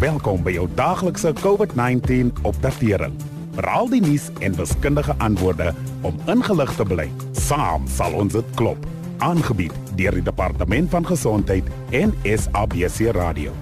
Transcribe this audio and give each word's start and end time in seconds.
Welkom 0.00 0.40
by 0.40 0.54
jou 0.54 0.62
daaglikse 0.78 1.28
COVID-19 1.42 2.30
opdatering. 2.48 3.12
Veral 3.52 3.90
die 3.92 3.98
nuus 4.00 4.30
en 4.40 4.54
wiskundige 4.56 5.12
antwoorde 5.20 5.74
om 6.08 6.16
ingelig 6.24 6.70
te 6.78 6.86
bly. 6.88 7.04
Saam 7.36 7.84
sal 7.84 8.16
ons 8.16 8.32
dit 8.32 8.54
klop. 8.56 8.86
Aangebied 9.20 9.74
deur 9.98 10.16
die 10.16 10.24
Departement 10.24 10.88
van 10.94 11.04
Gesondheid 11.04 11.68
en 11.92 12.14
SABC 12.24 13.10
Radio. 13.12 13.52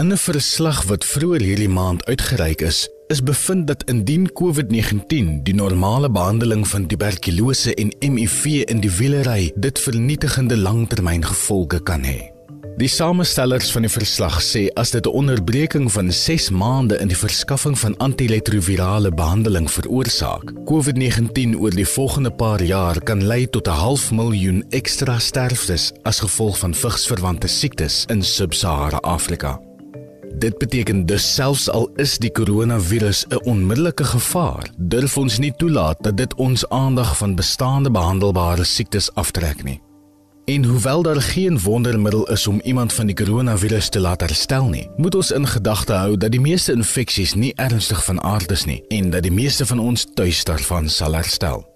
In 0.00 0.08
'n 0.12 0.16
verslag 0.16 0.80
wat 0.88 1.04
vroeër 1.04 1.44
hierdie 1.44 1.68
maand 1.68 2.06
uitgereik 2.06 2.60
is, 2.60 2.88
is 3.08 3.22
bevind 3.22 3.66
dat 3.66 3.84
indien 3.84 4.32
COVID-19 4.32 5.42
die 5.42 5.54
normale 5.54 6.10
behandeling 6.10 6.68
van 6.68 6.86
tuberkulose 6.86 7.74
en 7.74 7.92
HIV 8.00 8.44
in 8.64 8.80
die 8.80 8.92
wielery 8.96 9.52
dit 9.56 9.78
vernietigende 9.78 10.56
langtermyngevolge 10.56 11.82
kan 11.82 12.02
hê. 12.02 12.37
Die 12.78 12.88
samestellers 12.88 13.72
van 13.74 13.82
die 13.82 13.90
verslag 13.90 14.36
sê 14.42 14.68
as 14.78 14.90
dit 14.90 15.06
'n 15.06 15.10
onderbreking 15.10 15.92
van 15.92 16.12
6 16.12 16.50
maande 16.50 16.98
in 16.98 17.08
die 17.08 17.16
verskaffing 17.16 17.78
van 17.78 17.96
antiretrovirale 17.96 19.10
behandeling 19.10 19.70
veroorsaak, 19.70 20.52
COVID-19 20.64 21.58
oor 21.58 21.70
die 21.70 21.88
volgende 21.88 22.30
paar 22.30 22.62
jaar 22.62 23.02
kan 23.02 23.26
lei 23.26 23.46
tot 23.50 23.66
'n 23.66 23.70
half 23.70 24.10
miljoen 24.10 24.64
ekstra 24.70 25.18
sterftes 25.18 25.92
as 26.02 26.20
gevolg 26.20 26.58
van 26.58 26.74
vigsverwante 26.74 27.46
siektes 27.46 28.04
in 28.06 28.22
Sub-Sahara 28.22 28.98
Afrika. 28.98 29.60
Dit 30.38 30.58
beteken 30.58 31.06
dus 31.06 31.34
selfs 31.34 31.70
al 31.70 31.90
is 31.96 32.18
die 32.18 32.30
koronavirus 32.30 33.24
'n 33.28 33.42
onmiddellike 33.44 34.04
gevaar, 34.04 34.70
durf 34.76 35.16
ons 35.16 35.38
nie 35.38 35.52
toelaat 35.56 35.96
dat 36.00 36.16
dit 36.16 36.34
ons 36.34 36.68
aandag 36.68 37.16
van 37.16 37.34
bestaande 37.34 37.90
behandelbare 37.90 38.64
siektes 38.64 39.14
aftrek 39.14 39.64
nie. 39.64 39.80
En 40.48 40.64
hoewel 40.64 41.02
daar 41.02 41.22
geen 41.22 41.60
wondermiddel 41.60 42.28
is 42.28 42.46
om 42.46 42.60
iemand 42.64 42.92
van 42.92 43.06
die 43.06 43.14
koronavirus 43.14 43.88
te 43.88 44.00
laat 44.00 44.20
herstel 44.20 44.68
nie, 44.68 44.90
moet 44.96 45.14
ons 45.14 45.30
in 45.30 45.46
gedagte 45.46 45.92
hou 45.92 46.16
dat 46.16 46.32
die 46.32 46.40
meeste 46.40 46.72
infeksies 46.72 47.34
nie 47.34 47.52
ernstig 47.54 48.04
van 48.04 48.20
aard 48.22 48.50
is 48.50 48.64
nie 48.64 48.78
en 48.88 49.10
dat 49.10 49.22
die 49.22 49.32
meeste 49.32 49.66
van 49.66 49.78
ons 49.78 50.06
tuis 50.14 50.44
daarvan 50.48 50.88
sal 50.88 51.12
herstel. 51.12 51.66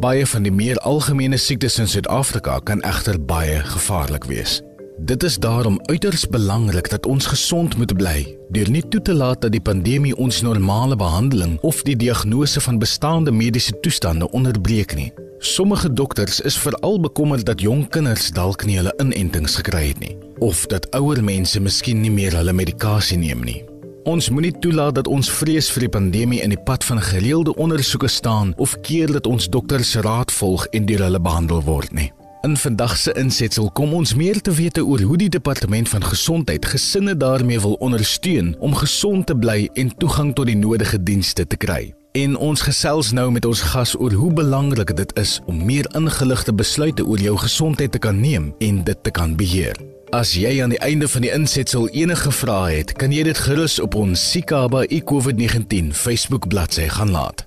Baie 0.00 0.26
van 0.26 0.44
die 0.44 0.52
meer 0.52 0.76
algemene 0.76 1.36
siektes 1.40 1.78
in 1.78 1.88
Suid-Afrika 1.88 2.58
kan 2.58 2.84
egter 2.84 3.16
baie 3.24 3.62
gevaarlik 3.64 4.28
wees. 4.28 4.60
Dit 4.98 5.22
is 5.22 5.38
daarom 5.38 5.80
uiters 5.88 6.26
belangrik 6.28 6.90
dat 6.90 7.06
ons 7.06 7.26
gesond 7.26 7.76
moet 7.76 7.94
bly 7.96 8.36
deur 8.52 8.68
nie 8.70 8.84
toe 8.88 9.00
te 9.02 9.14
laat 9.14 9.40
dat 9.40 9.52
die 9.56 9.64
pandemie 9.64 10.12
ons 10.16 10.42
normale 10.42 10.96
behandeling 10.96 11.56
of 11.60 11.80
die 11.88 11.96
diagnose 11.96 12.60
van 12.60 12.78
bestaande 12.78 13.32
mediese 13.32 13.80
toestande 13.80 14.30
onderbreek 14.30 14.94
nie. 14.94 15.12
Sommige 15.38 15.92
dokters 15.92 16.40
is 16.40 16.58
veral 16.58 17.00
bekommerd 17.00 17.46
dat 17.46 17.60
jong 17.60 17.88
kinders 17.88 18.30
dalk 18.34 18.64
nie 18.66 18.76
hulle 18.76 18.94
inentings 18.98 19.54
gekry 19.60 19.88
het 19.92 20.00
nie 20.02 20.16
of 20.42 20.66
dat 20.66 20.86
ouer 20.94 21.18
mense 21.24 21.60
miskien 21.60 22.00
nie 22.02 22.10
meer 22.10 22.34
hulle 22.38 22.52
medikasie 22.52 23.18
neem 23.18 23.42
nie. 23.46 23.62
Ons 24.08 24.30
moenie 24.30 24.54
toelaat 24.62 24.94
dat 24.98 25.10
ons 25.10 25.30
vrees 25.30 25.68
vir 25.74 25.86
die 25.86 25.90
pandemie 25.94 26.40
in 26.42 26.54
die 26.54 26.60
pad 26.70 26.84
van 26.86 27.00
gereelde 27.02 27.54
ondersoeke 27.54 28.08
staan 28.08 28.54
of 28.56 28.76
keer 28.86 29.12
dat 29.12 29.26
ons 29.26 29.50
dokters 29.50 29.90
se 29.90 30.02
raad 30.06 30.32
volg 30.32 30.66
en 30.72 30.86
deur 30.86 31.04
hulle 31.06 31.20
behandel 31.20 31.62
word 31.66 31.92
nie. 31.92 32.10
In 32.46 32.56
vandag 32.56 32.96
se 32.96 33.14
insetsel 33.18 33.70
kom 33.74 33.94
ons 33.98 34.14
meer 34.14 34.40
te 34.40 34.54
wete 34.54 34.84
oor 34.86 35.02
hoe 35.02 35.18
die 35.18 35.28
departement 35.28 35.88
van 35.90 36.06
gesondheid 36.06 36.66
gesinne 36.66 37.16
daarmee 37.16 37.60
wil 37.60 37.74
ondersteun 37.82 38.54
om 38.58 38.74
gesond 38.74 39.26
te 39.26 39.38
bly 39.38 39.68
en 39.74 39.94
toegang 39.98 40.34
tot 40.34 40.46
die 40.46 40.58
nodige 40.58 41.02
dienste 41.02 41.46
te 41.46 41.56
kry. 41.56 41.97
En 42.12 42.36
ons 42.36 42.60
gesels 42.62 43.10
nou 43.12 43.30
met 43.30 43.44
ons 43.44 43.60
gas 43.60 43.92
oor 43.98 44.12
hoe 44.12 44.32
belangrik 44.32 44.94
dit 44.96 45.10
is 45.20 45.40
om 45.46 45.64
meer 45.64 45.86
ingeligte 45.96 46.54
besluite 46.54 47.04
oor 47.04 47.20
jou 47.20 47.36
gesondheid 47.36 47.92
te 47.92 47.98
kan 47.98 48.20
neem 48.20 48.54
en 48.58 48.84
dit 48.84 49.02
te 49.02 49.10
kan 49.10 49.36
beheer. 49.36 49.76
As 50.10 50.32
jy 50.32 50.62
aan 50.62 50.72
die 50.72 50.80
einde 50.80 51.08
van 51.08 51.26
die 51.26 51.32
insetsel 51.32 51.88
enige 51.92 52.32
vrae 52.32 52.78
het, 52.78 52.94
kan 52.96 53.12
jy 53.12 53.26
dit 53.28 53.38
gerus 53.38 53.76
op 53.78 53.94
ons 53.94 54.30
Sikaba 54.30 54.86
COVID-19 54.88 55.92
Facebook 55.92 56.48
bladsy 56.48 56.88
gaan 56.88 57.10
laat. 57.12 57.44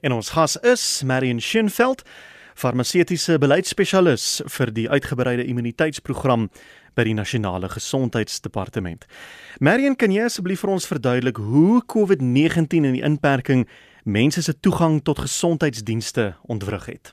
En 0.00 0.12
ons 0.12 0.28
gas 0.34 0.56
is 0.56 1.02
Marion 1.04 1.40
Schenveld, 1.40 2.02
farmaseutiese 2.56 3.36
beleidsspesialis 3.38 4.42
vir 4.56 4.72
die 4.72 4.86
uitgebreide 4.88 5.44
immuniteitsprogram 5.44 6.48
by 6.96 7.04
die 7.04 7.14
Nasionale 7.16 7.68
Gesondheidsdepartement. 7.68 9.04
Marion, 9.60 9.96
kan 10.00 10.12
jy 10.14 10.24
asseblief 10.24 10.64
vir 10.64 10.72
ons 10.72 10.88
verduidelik 10.88 11.36
hoe 11.36 11.82
COVID-19 11.92 12.88
en 12.88 12.96
die 12.96 13.04
inperking 13.04 13.66
mense 14.04 14.42
se 14.42 14.56
toegang 14.56 15.02
tot 15.04 15.20
gesondheidsdienste 15.26 16.32
ontwrig 16.48 16.88
het? 16.88 17.12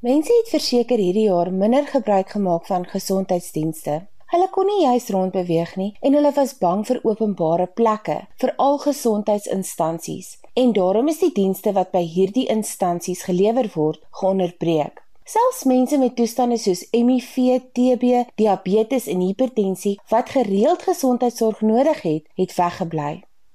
Mense 0.00 0.32
het 0.32 0.52
verseker 0.54 1.00
hierdie 1.02 1.26
jaar 1.26 1.50
minder 1.52 1.84
gebruik 1.90 2.30
gemaak 2.30 2.68
van 2.70 2.86
gesondheidsdienste. 2.86 4.06
Hulle 4.28 4.48
kon 4.52 4.68
nie 4.68 4.82
juis 4.84 5.08
rondbeweeg 5.10 5.70
nie 5.80 5.92
en 6.04 6.14
hulle 6.14 6.32
was 6.36 6.52
bang 6.60 6.82
vir 6.86 7.00
openbare 7.02 7.66
plekke, 7.66 8.18
veral 8.36 8.76
gesondheidsinstansies. 8.82 10.34
En 10.58 10.72
daarom 10.72 11.08
is 11.08 11.20
die 11.22 11.30
dienste 11.32 11.70
wat 11.72 11.92
by 11.94 12.00
hierdie 12.02 12.48
instansies 12.50 13.20
gelewer 13.28 13.68
word, 13.76 14.00
geonderbreek. 14.20 14.96
Selfs 15.22 15.60
mense 15.70 15.98
met 16.02 16.16
toestande 16.18 16.56
soos 16.58 16.80
HIV, 16.90 17.60
TB, 17.76 18.24
diabetes 18.40 19.06
en 19.12 19.22
hipertensie 19.22 19.94
wat 20.10 20.34
gereeld 20.34 20.82
gesondheidsorg 20.88 21.62
nodig 21.62 22.02
het, 22.02 22.26
het 22.42 22.56
weggebly. 22.58 23.12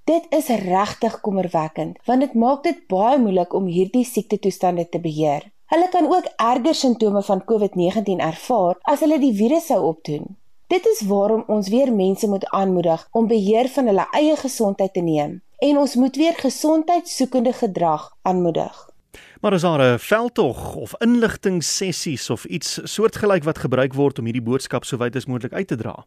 Dit 0.07 0.31
is 0.39 0.47
regtig 0.63 1.19
kommerwekkend 1.27 1.99
want 2.07 2.23
dit 2.23 2.39
maak 2.45 2.63
dit 2.63 2.79
baie 2.87 3.19
moeilik 3.19 3.51
om 3.53 3.67
hierdie 3.67 4.07
siektetoestande 4.07 4.87
te 4.87 5.03
beheer. 5.03 5.51
Hulle 5.75 5.91
kan 5.91 6.07
ook 6.07 6.31
erger 6.39 6.81
simptome 6.85 7.27
van 7.27 7.43
COVID-19 7.51 8.23
ervaar 8.31 8.79
as 8.95 9.03
hulle 9.03 9.19
die 9.19 9.35
virus 9.35 9.67
sou 9.73 9.83
opdoen. 9.91 10.37
Dit 10.71 10.87
is 10.87 11.03
waarom 11.11 11.43
ons 11.51 11.67
weer 11.67 11.91
mense 11.91 12.27
moet 12.31 12.47
aanmoedig 12.55 13.09
om 13.11 13.27
beheer 13.27 13.67
van 13.75 13.91
hulle 13.91 14.11
eie 14.15 14.39
gesondheid 14.39 14.93
te 14.95 15.03
neem 15.03 15.41
en 15.63 15.77
ons 15.77 15.95
moet 15.95 16.15
weer 16.15 16.35
gesondheidsoekende 16.35 17.53
gedrag 17.53 18.09
aanmoedig. 18.21 18.89
Maar 19.41 19.53
is 19.53 19.61
daar 19.61 19.93
'n 19.93 19.99
veldtog 19.99 20.75
of 20.75 20.95
inligtingssessies 20.97 22.29
of 22.29 22.45
iets 22.45 22.79
soortgelyk 22.83 23.43
wat 23.43 23.57
gebruik 23.57 23.93
word 23.93 24.19
om 24.19 24.25
hierdie 24.25 24.49
boodskap 24.49 24.83
so 24.85 24.97
wyd 24.97 25.15
as 25.15 25.25
moontlik 25.25 25.53
uit 25.53 25.67
te 25.67 25.75
dra? 25.75 26.05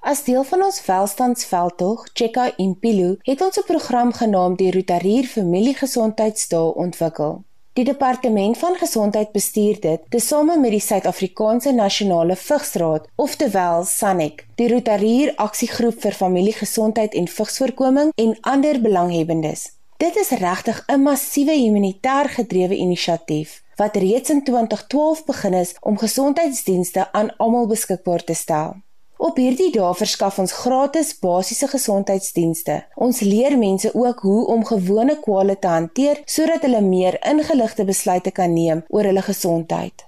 As 0.00 0.24
deel 0.24 0.44
van 0.44 0.62
ons 0.62 0.80
velstandsveldtog, 0.80 2.08
Checka 2.12 2.52
Impilo, 2.56 3.16
het 3.18 3.40
ons 3.40 3.58
'n 3.58 3.64
program 3.66 4.12
genaamd 4.12 4.58
die 4.58 4.72
Rotarier 4.72 5.24
Familiegesondheidsdae 5.24 6.74
ontwikkel. 6.74 7.44
Die 7.72 7.84
departement 7.84 8.58
van 8.58 8.74
gesondheid 8.76 9.30
bestuur 9.32 9.78
dit 9.80 10.00
tesame 10.12 10.58
met 10.60 10.74
die 10.74 10.80
Suid-Afrikaanse 10.84 11.72
Nasionale 11.72 12.36
Vigsraad, 12.36 13.06
oftewel 13.16 13.86
SANEC, 13.88 14.42
die 14.60 14.66
Rotarier 14.68 15.32
Aksiegroep 15.40 16.02
vir 16.02 16.12
Familiegesondheid 16.12 17.16
en 17.16 17.30
Vigsvoorkoming 17.32 18.12
en 18.20 18.36
ander 18.40 18.80
belanghebbendes. 18.80 19.64
Dit 19.96 20.20
is 20.20 20.34
regtig 20.44 20.84
'n 20.86 21.00
massiewe 21.00 21.56
humanitêr 21.56 22.28
gedrewe 22.36 22.76
inisiatief 22.76 23.62
wat 23.76 23.96
reeds 23.96 24.30
in 24.30 24.44
2012 24.44 25.24
begin 25.24 25.54
is 25.54 25.74
om 25.80 25.98
gesondheidsdienste 25.98 27.12
aan 27.12 27.36
almal 27.36 27.66
beskikbaar 27.66 28.24
te 28.24 28.34
stel. 28.34 28.76
Op 29.22 29.36
hierdie 29.38 29.68
dae 29.70 29.92
verskaf 29.94 30.40
ons 30.42 30.52
gratis 30.64 31.12
basiese 31.22 31.68
gesondheidsdienste. 31.70 32.80
Ons 33.06 33.20
leer 33.22 33.54
mense 33.58 33.92
ook 33.94 34.24
hoe 34.26 34.40
om 34.50 34.64
gewone 34.66 35.14
kwale 35.22 35.54
te 35.62 35.70
hanteer 35.70 36.24
sodat 36.26 36.66
hulle 36.66 36.80
meer 36.82 37.20
ingeligte 37.30 37.86
besluite 37.86 38.32
kan 38.34 38.50
neem 38.50 38.82
oor 38.88 39.06
hulle 39.06 39.22
gesondheid. 39.22 40.02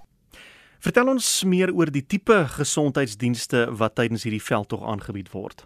Vertel 0.82 1.14
ons 1.14 1.30
meer 1.46 1.70
oor 1.70 1.94
die 1.94 2.02
tipe 2.02 2.40
gesondheidsdienste 2.56 3.68
wat 3.78 3.94
tydens 4.02 4.26
hierdie 4.26 4.42
veldtog 4.42 4.82
aangebied 4.82 5.30
word. 5.30 5.62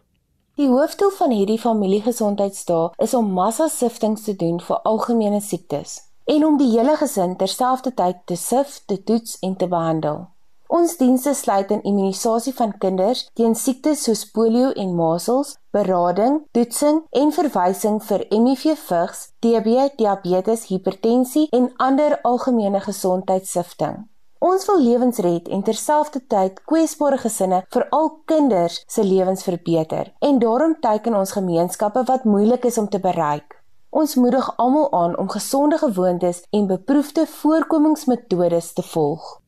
Die 0.60 0.69
hoofdoel 0.69 1.16
van 1.16 1.32
hierdie 1.32 1.60
familiegesondheidsdae 1.65 2.92
is 3.00 3.16
om 3.16 3.32
massasiftings 3.32 4.28
te 4.28 4.36
doen 4.36 4.60
vir 4.60 4.84
algemene 4.84 5.41
siektes 5.41 6.03
en 6.28 6.44
om 6.44 6.60
die 6.60 6.75
hele 6.76 7.00
gesin 7.00 7.38
terselfdertyd 7.41 8.26
te 8.28 8.36
sif, 8.36 8.82
te 8.84 9.00
toets 9.00 9.38
en 9.41 9.56
te 9.56 9.72
behandel. 9.72 10.26
Ons 10.68 10.98
dienste 11.00 11.32
sluit 11.32 11.70
in 11.72 11.80
immunisasie 11.88 12.52
van 12.52 12.74
kinders 12.76 13.22
teen 13.38 13.54
siektes 13.56 14.02
soos 14.04 14.26
polio 14.36 14.68
en 14.76 14.90
masels, 14.98 15.54
berading, 15.72 16.42
toetsing 16.53 16.98
en 17.20 17.32
verwysing 17.32 17.97
vir 18.04 18.26
HIV 18.28 18.74
vigs, 18.82 19.22
TB, 19.41 19.86
diabetes, 19.97 20.66
hipertensie 20.68 21.47
en 21.56 21.70
ander 21.86 22.18
algemene 22.20 22.82
gesondheidssifting. 22.84 24.04
Ons 24.44 24.68
wil 24.68 24.84
lewens 24.84 25.22
red 25.24 25.48
en 25.48 25.65
terselfdertyd 25.65 26.60
kwesbare 26.68 27.16
gesinne, 27.24 27.64
veral 27.72 28.12
kinders, 28.28 28.82
se 28.86 29.03
lewens 29.03 29.48
verbeter. 29.48 30.12
En 30.21 30.38
daarom 30.38 30.76
teiken 30.84 31.16
ons 31.16 31.32
gemeenskappe 31.32 32.04
wat 32.12 32.28
moeilik 32.28 32.68
is 32.68 32.78
om 32.78 32.92
te 32.92 33.00
bereik. 33.00 33.56
Ons 33.88 34.18
moedig 34.21 34.53
almal 34.60 34.92
aan 34.92 35.16
om 35.16 35.32
gesonde 35.32 35.80
gewoontes 35.80 36.44
en 36.53 36.68
beproefde 36.68 37.26
voorkomingsmetodes 37.41 38.72
te 38.76 38.91
volg. 38.92 39.38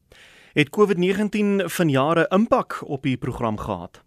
Het 0.52 0.70
COVID-19 0.70 1.64
van 1.64 1.88
jare 1.88 2.26
impak 2.28 2.82
op 2.86 3.06
u 3.06 3.16
program 3.16 3.58
gehad? 3.58 4.00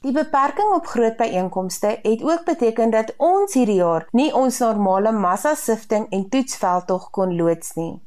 Die 0.00 0.12
beperking 0.12 0.72
op 0.74 0.86
groot 0.86 1.16
byeenkomste 1.16 1.98
het 2.02 2.22
ook 2.22 2.44
beteken 2.44 2.90
dat 2.90 3.14
ons 3.16 3.54
hierdie 3.54 3.74
jaar 3.74 4.06
nie 4.10 4.34
ons 4.34 4.58
normale 4.58 5.12
massa 5.12 5.54
sifting 5.54 6.06
en 6.10 6.28
toetsveldtog 6.28 7.10
kon 7.10 7.36
loods 7.36 7.74
nie. 7.74 8.00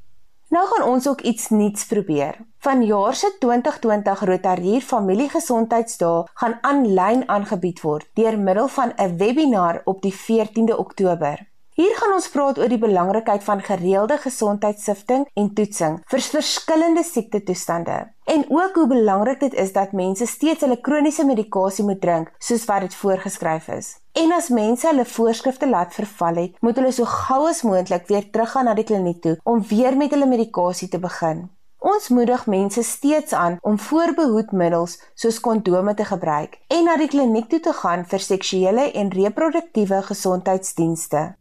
Nou 0.49 0.65
gaan 0.67 0.87
ons 0.87 1.07
ook 1.07 1.21
iets 1.21 1.49
nuuts 1.49 1.85
probeer. 1.85 2.35
Vanjaar 2.57 3.15
se 3.15 3.35
2020 3.39 4.19
Rotarier 4.19 4.81
Familiegesondheidsdae 4.81 6.27
gaan 6.33 6.57
aanlyn 6.61 7.29
aangebied 7.29 7.81
word 7.81 8.09
deur 8.13 8.39
middel 8.39 8.67
van 8.67 8.93
'n 8.95 9.17
webinar 9.17 9.81
op 9.83 10.01
die 10.01 10.13
14de 10.13 10.77
Oktober. 10.77 11.47
Hier 11.75 11.91
gaan 11.99 12.13
ons 12.15 12.29
praat 12.31 12.59
oor 12.61 12.71
die 12.71 12.79
belangrikheid 12.79 13.43
van 13.43 13.59
gereelde 13.59 14.15
gesondheidssifting 14.23 15.25
en 15.41 15.49
toetsing 15.57 15.97
vir 16.07 16.21
verskillende 16.23 17.03
siektetoestande 17.03 17.97
en 18.31 18.45
ook 18.47 18.79
hoe 18.79 18.85
belangrik 18.93 19.41
dit 19.41 19.57
is 19.59 19.73
dat 19.75 19.91
mense 19.91 20.23
steeds 20.25 20.63
hulle 20.63 20.79
kroniese 20.85 21.25
medikasie 21.27 21.83
moet 21.83 21.99
drink 22.05 22.31
soos 22.39 22.63
wat 22.71 22.87
dit 22.87 22.95
voorgeskryf 23.01 23.67
is. 23.75 23.91
En 24.15 24.31
as 24.37 24.47
mense 24.55 24.87
hulle 24.87 25.03
voorskrifte 25.17 25.67
laat 25.67 25.91
verval 25.99 26.41
het, 26.45 26.55
moet 26.63 26.79
hulle 26.79 26.95
so 26.95 27.11
gou 27.11 27.43
as 27.51 27.65
moontlik 27.67 28.07
weer 28.07 28.31
teruggaan 28.31 28.71
na 28.71 28.79
die 28.79 28.87
kliniek 28.87 29.19
toe 29.27 29.35
om 29.43 29.59
weer 29.67 29.99
met 29.99 30.15
hulle 30.15 30.31
medikasie 30.31 30.87
te 30.87 31.03
begin. 31.03 31.49
Ons 31.83 32.07
moedig 32.07 32.47
mense 32.47 32.87
steeds 32.87 33.35
aan 33.35 33.59
om 33.61 33.75
voorbehoedmiddels 33.91 35.01
soos 35.13 35.43
kondome 35.43 35.93
te 35.93 36.07
gebruik 36.07 36.61
en 36.71 36.87
na 36.87 36.95
die 36.95 37.11
kliniek 37.11 37.51
toe 37.51 37.65
te 37.67 37.79
gaan 37.83 38.07
vir 38.07 38.29
seksuele 38.31 38.93
en 38.95 39.11
reproduktiewe 39.11 40.05
gesondheidsdienste. 40.13 41.33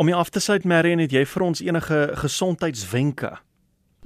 Om 0.00 0.08
jy 0.08 0.16
af 0.16 0.30
te 0.32 0.40
sluit 0.40 0.64
Marion, 0.64 1.00
het 1.02 1.12
jy 1.12 1.26
vir 1.28 1.42
ons 1.44 1.60
enige 1.60 1.96
gesondheidswenke? 2.22 3.34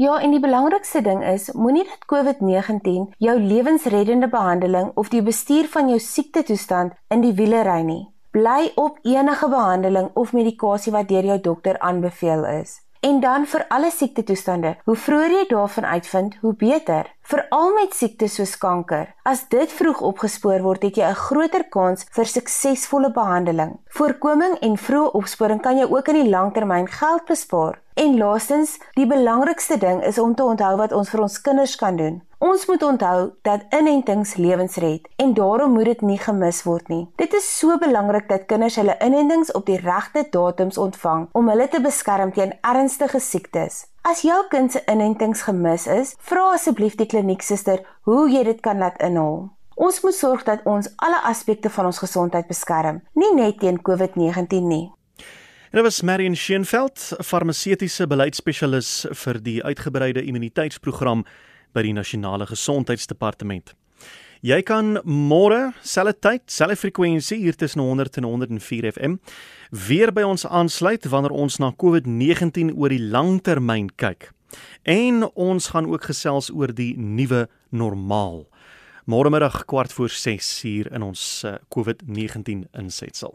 Ja, 0.03 0.17
en 0.19 0.33
die 0.35 0.41
belangrikste 0.43 1.05
ding 1.07 1.21
is, 1.23 1.53
moenie 1.55 1.85
dat 1.87 2.09
COVID-19 2.11 3.13
jou 3.23 3.35
lewensreddende 3.39 4.27
behandeling 4.33 4.91
of 4.99 5.13
die 5.13 5.23
bestuur 5.23 5.69
van 5.71 5.93
jou 5.93 6.01
siektetoestand 6.03 6.99
in 7.15 7.23
die 7.23 7.31
wiele 7.39 7.63
ry 7.63 7.79
nie. 7.87 8.01
Bly 8.35 8.73
op 8.75 8.99
enige 9.07 9.49
behandeling 9.53 10.11
of 10.19 10.35
medikasie 10.35 10.91
wat 10.97 11.07
deur 11.15 11.31
jou 11.31 11.39
dokter 11.47 11.79
aanbeveel 11.79 12.43
is. 12.57 12.81
En 13.05 13.21
dan 13.21 13.43
vir 13.45 13.65
alle 13.69 13.91
siektetoestande, 13.93 14.71
hoe 14.89 14.95
vroeër 14.97 15.33
jy 15.35 15.43
daarvan 15.51 15.85
uitvind, 15.85 16.37
hoe 16.41 16.55
beter. 16.57 17.11
Veral 17.29 17.75
met 17.77 17.93
siektes 17.93 18.39
soos 18.39 18.55
kanker. 18.63 19.11
As 19.29 19.43
dit 19.53 19.73
vroeg 19.77 20.01
opgespoor 20.01 20.65
word, 20.65 20.87
het 20.89 20.97
jy 20.97 21.11
'n 21.11 21.23
groter 21.27 21.65
kans 21.69 22.07
vir 22.17 22.25
suksesvolle 22.25 23.13
behandeling. 23.13 23.77
Voorkoming 23.99 24.57
en 24.61 24.79
vroeë 24.79 25.13
opsporing 25.21 25.61
kan 25.61 25.77
jou 25.77 25.89
ook 25.97 26.09
in 26.09 26.23
die 26.23 26.31
langtermyn 26.31 26.89
geld 26.89 27.25
bespaar. 27.25 27.79
En 27.95 28.17
laastens, 28.19 28.79
die 28.95 29.07
belangrikste 29.07 29.79
ding 29.79 30.03
is 30.05 30.19
om 30.19 30.35
te 30.35 30.45
onthou 30.45 30.77
wat 30.77 30.93
ons 30.93 31.11
vir 31.11 31.21
ons 31.21 31.41
kinders 31.41 31.77
kan 31.77 31.97
doen. 31.97 32.23
Ons 32.45 32.67
moet 32.67 32.83
onthou 32.83 33.31
dat 33.43 33.63
inentings 33.73 34.35
lewens 34.37 34.75
red 34.77 35.07
en 35.17 35.31
daarom 35.35 35.73
moet 35.73 35.85
dit 35.85 36.01
nie 36.01 36.19
gemis 36.21 36.59
word 36.63 36.89
nie. 36.93 37.07
Dit 37.17 37.33
is 37.33 37.47
so 37.59 37.79
belangrik 37.81 38.27
dat 38.29 38.45
kinders 38.51 38.77
hulle 38.77 38.97
inentings 39.01 39.53
op 39.57 39.65
die 39.65 39.79
regte 39.81 40.27
datums 40.31 40.77
ontvang 40.77 41.23
om 41.33 41.49
hulle 41.49 41.65
te 41.73 41.81
beskerm 41.81 42.35
teen 42.37 42.53
ernstige 42.61 43.21
siektes. 43.21 43.87
As 44.05 44.21
jou 44.29 44.37
kind 44.53 44.73
se 44.73 44.83
inentings 44.93 45.47
gemis 45.47 45.87
is, 45.89 46.13
vra 46.21 46.51
asseblief 46.59 46.99
die 47.01 47.07
klinieksuster 47.09 47.81
hoe 48.11 48.27
jy 48.29 48.45
dit 48.51 48.61
kan 48.61 48.77
laat 48.83 49.01
inhaal. 49.01 49.49
Ons 49.81 50.03
moet 50.05 50.19
sorg 50.19 50.45
dat 50.45 50.69
ons 50.69 50.91
alle 51.01 51.23
aspekte 51.25 51.73
van 51.73 51.89
ons 51.89 52.03
gesondheid 52.05 52.51
beskerm, 52.53 53.01
nie 53.17 53.33
net 53.39 53.63
teen 53.65 53.81
COVID-19 53.81 54.69
nie. 54.69 54.91
En 55.73 55.81
dit 55.81 55.89
was 55.89 56.03
Marion 56.03 56.37
Scheenveld, 56.37 57.09
farmaseutiese 57.25 58.05
beleidsspesialis 58.07 58.93
vir 59.25 59.41
die 59.43 59.59
uitgebreide 59.65 60.23
immuniteitsprogram 60.23 61.25
by 61.75 61.83
die 61.83 61.95
Nasionale 61.97 62.47
Gesondheidsdepartement. 62.47 63.75
Jy 64.45 64.59
kan 64.69 64.99
môre 65.09 65.73
selfe 65.81 66.19
tyd, 66.21 66.43
selfe 66.53 66.77
frekwensie 66.83 67.39
hier 67.41 67.57
tussen 67.57 67.81
100 67.81 68.19
en 68.21 68.27
104 68.29 68.91
FM 68.93 69.15
weer 69.89 70.13
by 70.13 70.27
ons 70.29 70.45
aansluit 70.45 71.09
wanneer 71.09 71.33
ons 71.33 71.57
na 71.63 71.71
COVID-19 71.73 72.75
oor 72.77 72.93
die 72.93 73.01
langtermyn 73.01 73.89
kyk. 73.97 74.29
En 74.85 75.25
ons 75.33 75.71
gaan 75.73 75.89
ook 75.89 76.11
gesels 76.11 76.51
oor 76.53 76.75
die 76.77 76.93
nuwe 77.01 77.47
normaal. 77.73 78.45
Môre 79.09 79.33
middag 79.33 79.65
kwart 79.69 79.93
voor 79.97 80.13
6 80.13 80.53
hier 80.65 80.93
in 80.93 81.03
ons 81.09 81.25
uh, 81.45 81.57
COVID-19 81.73 82.69
insetsel. 82.73 83.35